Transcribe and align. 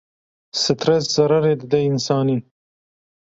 Stres 0.61 1.05
zerarê 1.15 1.53
dide 1.61 1.79
însanî. 1.91 2.37